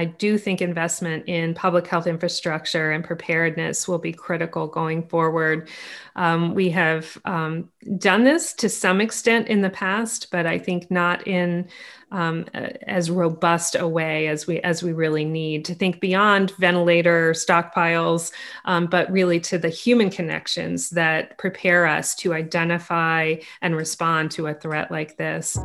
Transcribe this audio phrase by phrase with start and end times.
[0.00, 5.68] I do think investment in public health infrastructure and preparedness will be critical going forward.
[6.16, 10.90] Um, we have um, done this to some extent in the past, but I think
[10.90, 11.68] not in
[12.12, 17.32] um, as robust a way as we as we really need to think beyond ventilator
[17.32, 18.32] stockpiles,
[18.64, 24.46] um, but really to the human connections that prepare us to identify and respond to
[24.46, 25.58] a threat like this.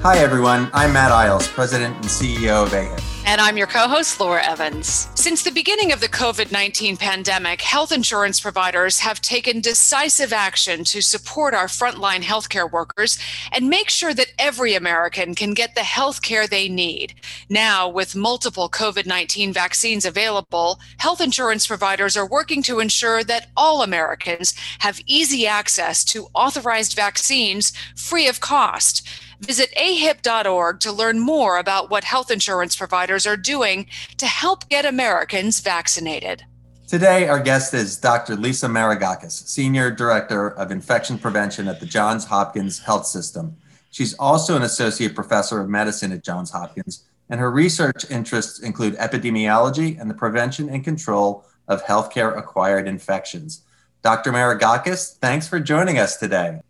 [0.00, 0.70] Hi, everyone.
[0.72, 3.02] I'm Matt Eyles, President and CEO of AHIP.
[3.26, 5.08] And I'm your co host, Laura Evans.
[5.16, 10.84] Since the beginning of the COVID 19 pandemic, health insurance providers have taken decisive action
[10.84, 13.18] to support our frontline healthcare workers
[13.50, 17.14] and make sure that every American can get the health care they need.
[17.50, 23.48] Now, with multiple COVID 19 vaccines available, health insurance providers are working to ensure that
[23.56, 29.06] all Americans have easy access to authorized vaccines free of cost.
[29.40, 33.86] Visit ahip.org to learn more about what health insurance providers are doing
[34.16, 36.44] to help get Americans vaccinated.
[36.88, 38.34] Today, our guest is Dr.
[38.34, 43.56] Lisa Maragakis, Senior Director of Infection Prevention at the Johns Hopkins Health System.
[43.90, 48.96] She's also an Associate Professor of Medicine at Johns Hopkins, and her research interests include
[48.96, 53.62] epidemiology and the prevention and control of healthcare acquired infections.
[54.02, 54.32] Dr.
[54.32, 56.60] Maragakis, thanks for joining us today.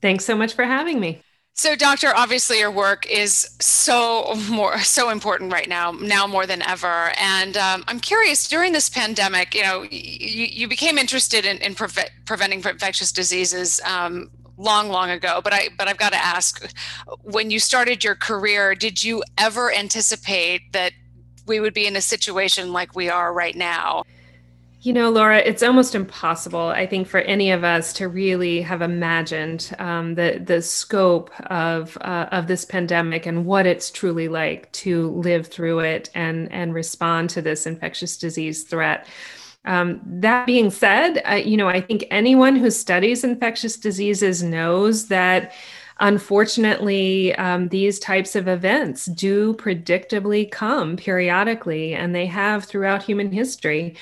[0.00, 1.20] Thanks so much for having me.
[1.58, 6.60] So, doctor, obviously your work is so more so important right now, now more than
[6.60, 7.12] ever.
[7.18, 11.74] And um, I'm curious, during this pandemic, you know, you, you became interested in, in
[11.74, 15.40] preve- preventing infectious diseases um, long, long ago.
[15.42, 16.70] But I, but I've got to ask,
[17.22, 20.92] when you started your career, did you ever anticipate that
[21.46, 24.04] we would be in a situation like we are right now?
[24.86, 28.82] You know, Laura, it's almost impossible, I think, for any of us to really have
[28.82, 34.70] imagined um, the the scope of uh, of this pandemic and what it's truly like
[34.84, 39.08] to live through it and and respond to this infectious disease threat.
[39.64, 45.08] Um, that being said, uh, you know, I think anyone who studies infectious diseases knows
[45.08, 45.52] that
[45.98, 53.32] unfortunately, um, these types of events do predictably come periodically, and they have throughout human
[53.32, 53.96] history.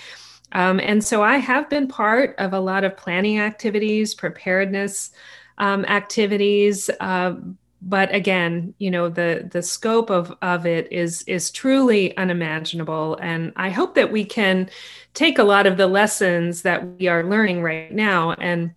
[0.54, 5.10] Um, and so I have been part of a lot of planning activities, preparedness
[5.58, 6.88] um, activities.
[7.00, 7.34] Uh,
[7.82, 13.18] but again, you know, the the scope of of it is is truly unimaginable.
[13.20, 14.70] And I hope that we can
[15.12, 18.72] take a lot of the lessons that we are learning right now and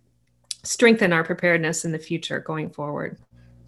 [0.62, 3.16] strengthen our preparedness in the future going forward.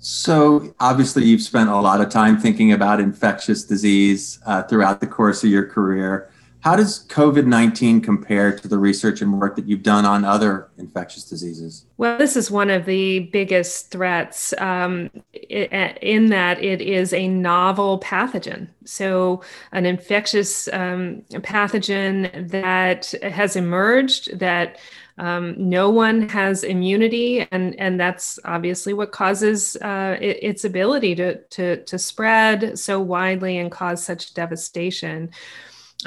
[0.03, 5.06] So, obviously, you've spent a lot of time thinking about infectious disease uh, throughout the
[5.06, 6.31] course of your career.
[6.60, 10.69] How does COVID 19 compare to the research and work that you've done on other
[10.76, 11.87] infectious diseases?
[11.97, 18.00] Well, this is one of the biggest threats um, in that it is a novel
[18.00, 18.69] pathogen.
[18.84, 24.78] So, an infectious um, pathogen that has emerged that
[25.16, 31.15] um, no one has immunity, and, and that's obviously what causes uh, it, its ability
[31.16, 35.31] to, to, to spread so widely and cause such devastation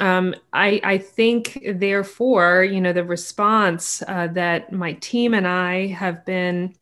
[0.00, 5.86] um, I, I, think, therefore, you know, the response uh, that my team and I
[5.88, 6.74] have been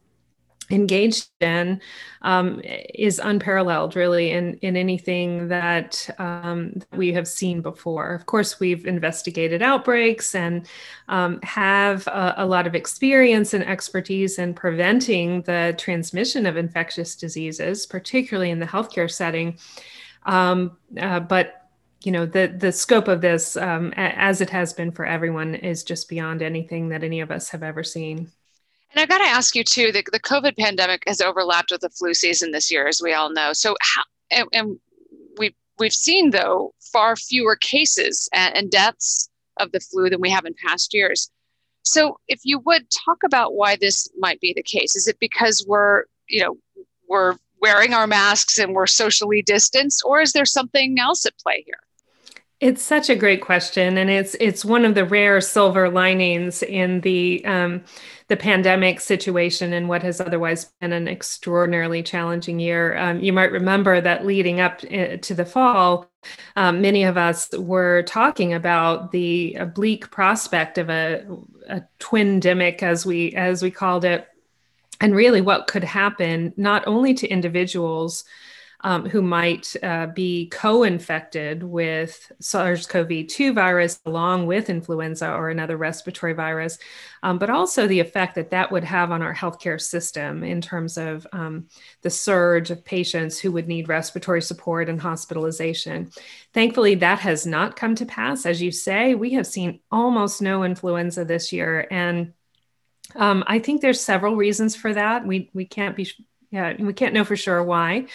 [0.71, 1.81] engaged in
[2.23, 2.61] um,
[2.95, 8.15] is unparalleled, really, in, in anything that um, we have seen before.
[8.15, 10.67] Of course, we've investigated outbreaks and
[11.09, 17.15] um, have a, a, lot of experience and expertise in preventing the transmission of infectious
[17.15, 19.59] diseases, particularly in the healthcare setting.
[20.25, 21.62] Um, uh, but
[22.07, 25.85] you know the the scope of this um, as it has been for everyone is
[25.85, 28.31] just beyond anything that any of us have ever seen.
[28.93, 31.91] And i've got to ask you too the, the covid pandemic has overlapped with the
[31.91, 33.53] flu season this year as we all know.
[33.53, 34.79] So how and, and
[35.39, 40.31] we we've seen though far fewer cases and, and deaths of the flu than we
[40.31, 41.31] have in past years.
[41.85, 45.65] So if you would talk about why this might be the case is it because
[45.67, 46.57] we're you know
[47.09, 51.63] we're wearing our masks and we're socially distanced or is there something else at play
[51.65, 51.79] here
[52.63, 57.01] it's such a great question, and it's it's one of the rare silver linings in
[57.01, 57.83] the um,
[58.29, 62.97] the pandemic situation and what has otherwise been an extraordinarily challenging year.
[62.97, 66.09] Um, you might remember that leading up uh, to the fall,
[66.55, 71.27] um, many of us were talking about the bleak prospect of a,
[71.69, 74.29] a twindemic, as we as we called it,
[75.01, 78.23] and really what could happen not only to individuals
[78.85, 85.33] um, who might uh, be co infected with SARS CoV 2 virus along with influenza
[85.33, 86.79] or another respiratory virus,
[87.23, 90.99] um, but also the effect that that would have on our healthcare system in terms
[90.99, 91.69] of um,
[92.03, 96.11] the surge of patients who would need respiratory support and hospitalization.
[96.53, 98.47] Thankfully, that has not come to pass.
[98.47, 101.87] As you say, we have seen almost no influenza this year.
[101.91, 102.33] And
[103.15, 105.27] um, I think there's several reasons for that.
[105.27, 106.09] We we can't be
[106.53, 108.07] yeah, we can't know for sure why.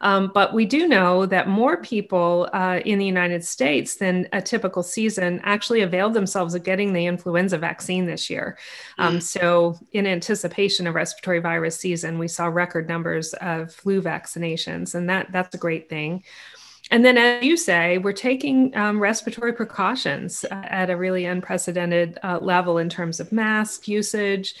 [0.00, 4.42] Um, but we do know that more people uh, in the United States than a
[4.42, 8.58] typical season actually availed themselves of getting the influenza vaccine this year.
[8.98, 9.22] Um, mm.
[9.22, 15.08] so, in anticipation of respiratory virus season, we saw record numbers of flu vaccinations, and
[15.08, 16.24] that that's a great thing.
[16.90, 22.18] And then, as you say, we're taking um, respiratory precautions uh, at a really unprecedented
[22.22, 24.54] uh, level in terms of mask usage.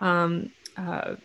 [0.00, 1.16] Um, uh,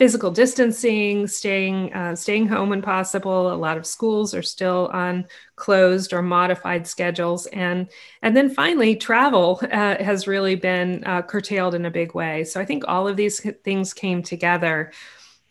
[0.00, 3.52] physical distancing, staying uh, staying home when possible.
[3.52, 5.26] A lot of schools are still on
[5.56, 7.86] closed or modified schedules, and
[8.22, 12.44] and then finally, travel uh, has really been uh, curtailed in a big way.
[12.44, 14.90] So I think all of these things came together,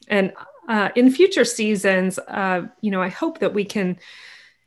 [0.07, 0.33] and
[0.67, 3.99] uh, in future seasons, uh, you know, I hope that we can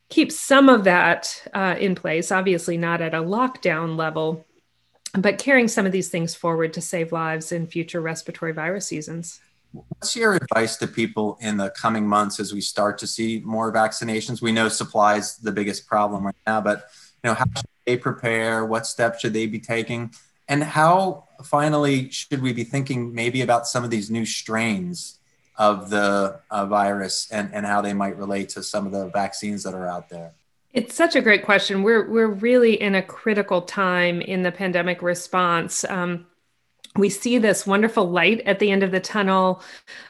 [0.09, 2.31] keep some of that uh, in place.
[2.31, 4.47] Obviously, not at a lockdown level.
[5.15, 9.43] But carrying some of these things forward to save lives in future respiratory virus seasons.
[9.73, 13.73] What's your advice to people in the coming months as we start to see more
[13.73, 14.43] vaccinations?
[14.43, 16.89] We know supply is the biggest problem right now, but
[17.23, 18.67] you know, how should they prepare?
[18.67, 20.13] What steps should they be taking?
[20.49, 25.19] And how finally should we be thinking maybe about some of these new strains
[25.57, 29.63] of the uh, virus and, and how they might relate to some of the vaccines
[29.63, 30.33] that are out there?
[30.73, 31.83] It's such a great question.
[31.83, 35.85] We're we're really in a critical time in the pandemic response.
[35.85, 36.27] Um,
[36.97, 39.63] we see this wonderful light at the end of the tunnel.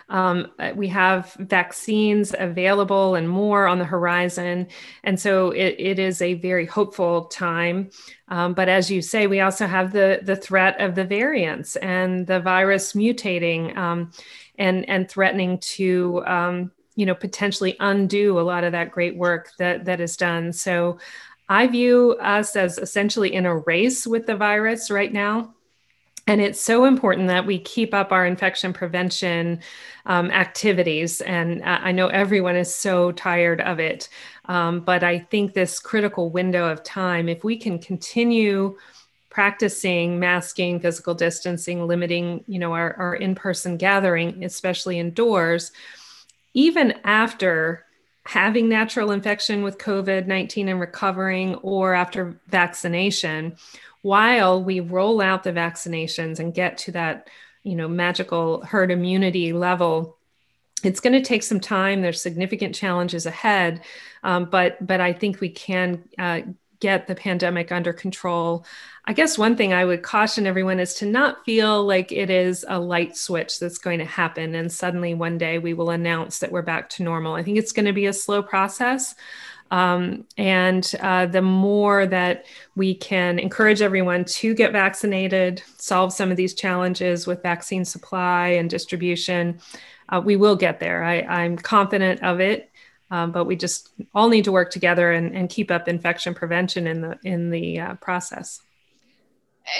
[0.08, 4.66] Um, we have vaccines available and more on the horizon.
[5.04, 7.90] And so it, it is a very hopeful time.
[8.28, 12.26] Um, but as you say, we also have the, the threat of the variants and
[12.26, 14.10] the virus mutating um,
[14.58, 19.50] and, and threatening to um, you know potentially undo a lot of that great work
[19.58, 20.52] that, that is done.
[20.52, 20.98] So
[21.48, 25.54] I view us as essentially in a race with the virus right now.
[26.26, 29.60] And it's so important that we keep up our infection prevention
[30.06, 31.20] um, activities.
[31.20, 34.08] And I know everyone is so tired of it.
[34.44, 38.76] Um, but I think this critical window of time, if we can continue
[39.30, 45.72] practicing masking, physical distancing, limiting, you know, our, our in-person gathering, especially indoors,
[46.54, 47.84] even after
[48.26, 53.56] having natural infection with COVID 19 and recovering, or after vaccination,
[54.02, 57.28] while we roll out the vaccinations and get to that
[57.62, 60.18] you know magical herd immunity level
[60.84, 62.02] it's going to take some time.
[62.02, 63.82] There's significant challenges ahead
[64.22, 66.42] um, but but i think we can uh,
[66.80, 68.66] get the pandemic under control.
[69.04, 72.64] I guess one thing i would caution everyone is to not feel like it is
[72.68, 76.52] a light switch that's going to happen and suddenly one day we will announce that
[76.52, 77.34] we're back to normal.
[77.34, 79.14] I think it's going to be a slow process
[79.72, 82.44] um, and uh, the more that
[82.76, 88.48] we can encourage everyone to get vaccinated, solve some of these challenges with vaccine supply
[88.48, 89.58] and distribution,
[90.10, 91.02] uh, we will get there.
[91.02, 92.70] I, am confident of it.
[93.10, 96.86] Um, but we just all need to work together and, and, keep up infection prevention
[96.86, 98.62] in the in the uh, process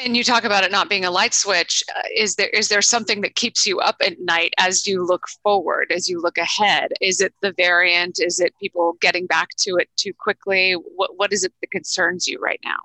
[0.05, 2.83] and you talk about it not being a light switch uh, is there is there
[2.83, 6.93] something that keeps you up at night as you look forward as you look ahead?
[7.01, 8.21] Is it the variant?
[8.21, 10.73] Is it people getting back to it too quickly?
[10.73, 12.79] What what is it that concerns you right now?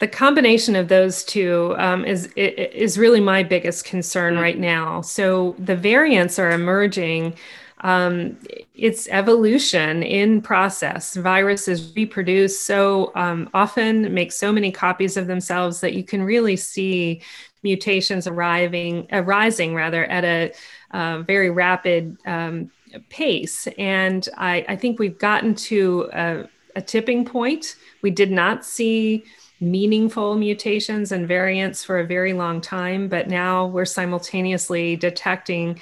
[0.00, 4.42] The combination of those two um, is is really my biggest concern mm-hmm.
[4.42, 5.00] right now.
[5.00, 7.36] So the variants are emerging
[7.84, 8.38] um,
[8.74, 11.14] it's evolution in process.
[11.16, 16.56] Viruses reproduce so um, often, make so many copies of themselves that you can really
[16.56, 17.20] see
[17.62, 20.52] mutations arriving, arising rather at a
[20.92, 22.70] uh, very rapid um,
[23.10, 23.68] pace.
[23.78, 26.44] And I, I, think we've gotten to a,
[26.76, 27.76] a tipping point.
[28.00, 29.24] We did not see
[29.60, 35.80] meaningful mutations and variants for a very long time, but now we're simultaneously detecting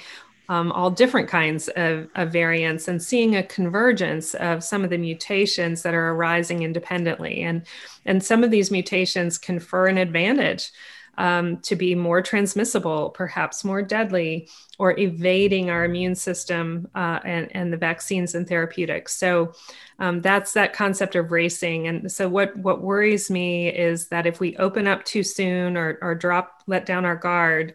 [0.53, 4.99] um, all different kinds of, of, variants and seeing a convergence of some of the
[4.99, 7.41] mutations that are arising independently.
[7.41, 7.65] And,
[8.05, 10.71] and some of these mutations confer an advantage
[11.17, 17.49] um, to be more transmissible, perhaps more deadly, or evading our immune system uh, and,
[17.55, 19.15] and the vaccines and therapeutics.
[19.15, 19.53] So
[19.97, 21.87] um, that's that concept of racing.
[21.87, 25.97] And so what, what worries me is that if we open up too soon or,
[25.99, 27.73] or drop, let down our guard,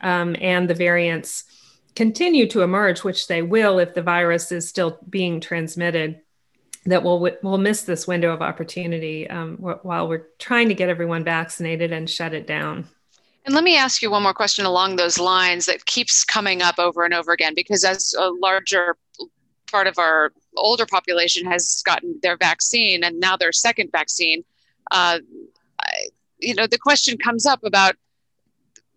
[0.00, 1.44] um, and the variants
[1.94, 6.20] continue to emerge, which they will if the virus is still being transmitted,
[6.86, 11.24] that we'll we'll miss this window of opportunity um, while we're trying to get everyone
[11.24, 12.86] vaccinated and shut it down.
[13.44, 16.78] And let me ask you one more question along those lines that keeps coming up
[16.78, 18.96] over and over again, because as a larger
[19.70, 24.44] part of our older population has gotten their vaccine and now their second vaccine,
[24.90, 25.18] uh,
[26.38, 27.96] you know, the question comes up about,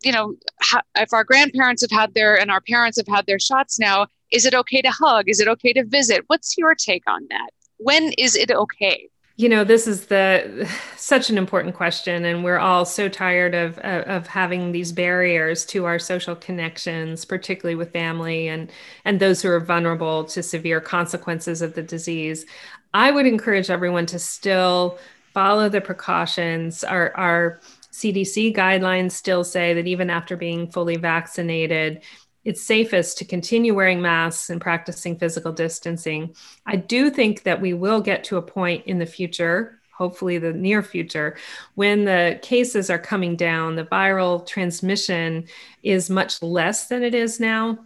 [0.04, 3.40] you know, how, if our grandparents have had their and our parents have had their
[3.40, 5.30] shots now, is it okay to hug?
[5.30, 6.24] Is it okay to visit?
[6.28, 7.50] What's your take on that?
[7.78, 9.10] When is it okay?
[9.38, 13.78] you know this is the such an important question and we're all so tired of
[13.80, 18.72] of having these barriers to our social connections particularly with family and
[19.06, 22.46] and those who are vulnerable to severe consequences of the disease
[22.94, 25.00] i would encourage everyone to still
[25.34, 27.60] follow the precautions our our
[28.02, 32.02] cdc guidelines still say that even after being fully vaccinated
[32.44, 36.36] it's safest to continue wearing masks and practicing physical distancing.
[36.66, 40.54] I do think that we will get to a point in the future, hopefully the
[40.54, 41.38] near future,
[41.76, 45.46] when the cases are coming down, the viral transmission
[45.84, 47.78] is much less than it is now.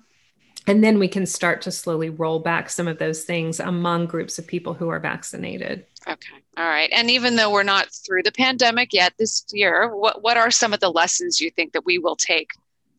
[0.68, 4.40] And then we can start to slowly roll back some of those things among groups
[4.40, 5.86] of people who are vaccinated.
[6.08, 6.36] Okay.
[6.58, 6.90] All right.
[6.92, 10.74] And even though we're not through the pandemic yet this year, what, what are some
[10.74, 12.52] of the lessons you think that we will take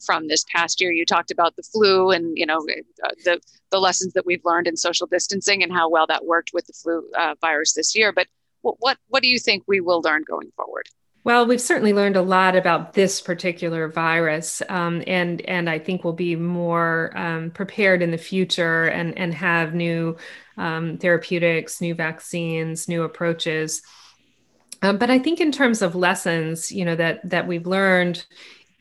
[0.04, 0.92] from this past year.
[0.92, 2.58] You talked about the flu and you know
[3.04, 6.50] uh, the the lessons that we've learned in social distancing and how well that worked
[6.52, 8.12] with the flu uh, virus this year.
[8.12, 8.28] But
[8.62, 10.88] what, what what do you think we will learn going forward?
[11.26, 16.04] Well, we've certainly learned a lot about this particular virus, um, and and I think
[16.04, 20.18] we'll be more um, prepared in the future and and have new
[20.56, 23.82] um, therapeutics, new vaccines, new approaches.
[24.82, 28.24] Um, but I think in terms of lessons, you know that that we've learned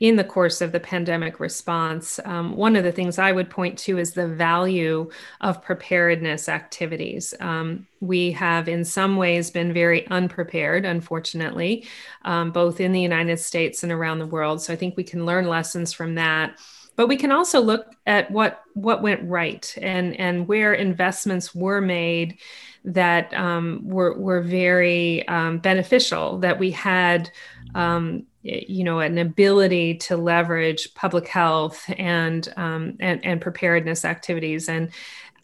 [0.05, 3.75] in the course of the pandemic response, um, one of the things I would point
[3.79, 5.09] to is the value
[5.41, 7.33] of preparedness activities.
[7.39, 11.87] Um, we have, in some ways, been very unprepared, unfortunately,
[12.23, 14.61] um, both in the United States and around the world.
[14.61, 16.59] So I think we can learn lessons from that.
[16.95, 21.81] But we can also look at what what went right and and where investments were
[21.81, 22.37] made
[22.85, 26.37] that um, were were very um, beneficial.
[26.37, 27.31] That we had
[27.75, 34.69] um, you know an ability to leverage public health and um, and, and preparedness activities
[34.69, 34.91] and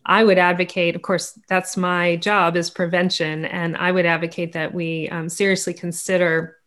[0.06, 4.74] i would advocate of course that's my job is prevention and i would advocate that
[4.74, 6.58] we um, seriously consider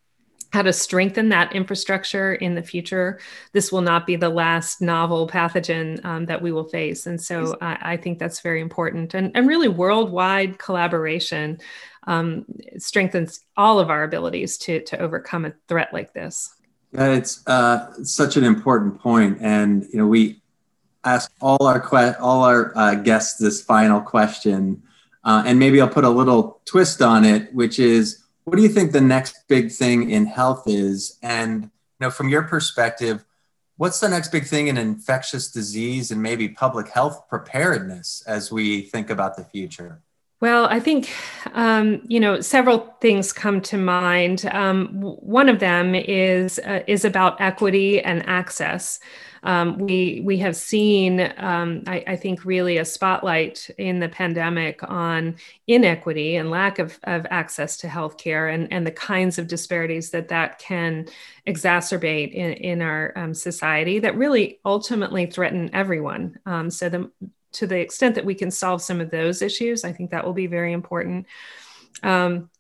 [0.54, 3.18] how to strengthen that infrastructure in the future.
[3.50, 7.09] This will not be the last novel pathogen um, that we will face.
[7.09, 9.14] And so I, I, think that's very important.
[9.14, 11.59] And, and really, worldwide collaboration
[12.06, 12.44] um,
[12.78, 16.54] strengthens all of our abilities to, to overcome a threat like this.
[16.92, 20.40] Yeah, it's uh, such an important point, and you know we
[21.04, 24.82] ask all our que- all our uh, guests this final question,
[25.25, 28.68] uh, and maybe I'll put a little twist on it, which is, what do you
[28.68, 31.18] think the next big thing in health is?
[31.23, 31.70] And you
[32.00, 33.25] know, from your perspective,
[33.76, 38.82] what's the next big thing in infectious disease and maybe public health preparedness as we
[38.82, 40.00] think about the future?
[40.40, 41.10] Well, I think,
[41.54, 44.44] um, you know, several things come to mind.
[44.52, 49.00] Um, one of them is, uh, is about equity and access.
[49.44, 54.80] Um, we, we have seen, um, I, I, think, really a spotlight in the pandemic
[54.82, 55.36] on
[55.66, 60.28] inequity and lack of, of access to healthcare and, and the kinds of disparities that
[60.28, 61.06] that can
[61.46, 66.38] exacerbate in, in our um, society that really ultimately threaten everyone.
[66.46, 67.10] Um, so the
[67.54, 70.32] to the extent that we can solve some of those issues, I think that will
[70.32, 71.26] be very important.
[72.02, 72.50] Um,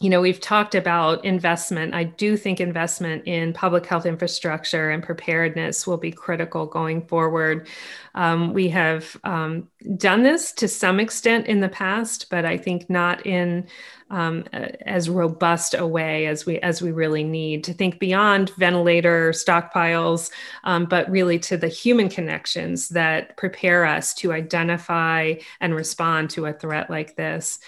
[0.00, 1.94] you know, we've talked about investment.
[1.94, 7.68] I do think investment in public health infrastructure and preparedness will be critical going forward.
[8.16, 12.90] Um, we have um, done this to some extent in the past, but I think
[12.90, 13.68] not in
[14.10, 19.30] um, as robust a way as we as we really need to think beyond ventilator
[19.30, 20.30] stockpiles,
[20.64, 26.46] um, but really to the human connections that prepare us to identify and respond to
[26.46, 27.60] a threat like this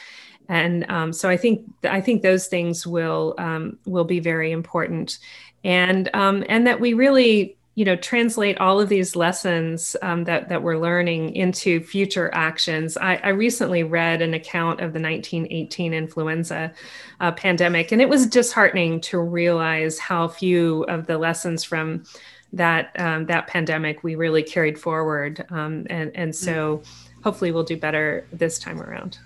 [0.48, 5.18] and um, so I think I think those things will um, will be very important,
[5.64, 10.48] and um, and that we really you know translate all of these lessons um, that
[10.48, 12.96] that we're learning into future actions.
[12.96, 16.72] I, I, recently read an account of the 1918 influenza
[17.20, 22.04] uh, pandemic, and it was disheartening to realize how few of the lessons from
[22.52, 26.82] that um, that pandemic we really carried forward, um, and and so
[27.22, 29.18] hopefully we'll do better this time around.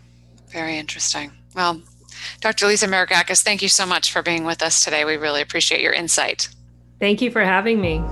[0.50, 1.32] Very interesting.
[1.54, 1.80] Well,
[2.40, 2.66] Dr.
[2.66, 5.04] Lisa Maragakis, thank you so much for being with us today.
[5.04, 6.48] We really appreciate your insight.
[6.98, 8.02] Thank you for having me.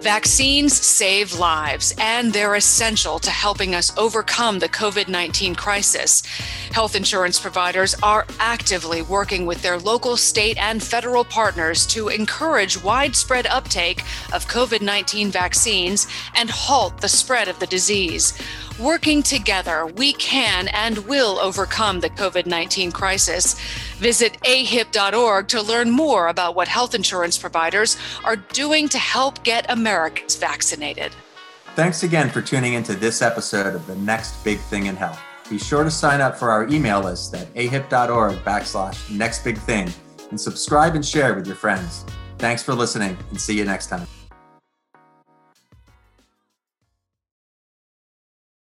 [0.00, 6.22] Vaccines save lives, and they're essential to helping us overcome the COVID 19 crisis.
[6.72, 12.82] Health insurance providers are actively working with their local, state, and federal partners to encourage
[12.82, 18.38] widespread uptake of COVID 19 vaccines and halt the spread of the disease.
[18.78, 23.58] Working together, we can and will overcome the COVID 19 crisis.
[23.96, 29.68] Visit ahip.org to learn more about what health insurance providers are doing to help get
[29.68, 31.12] Americans vaccinated.
[31.74, 35.20] Thanks again for tuning into this episode of The Next Big Thing in Health.
[35.50, 39.92] Be sure to sign up for our email list at ahip.org backslash next big thing
[40.30, 42.04] and subscribe and share with your friends.
[42.38, 44.17] Thanks for listening and see you next time.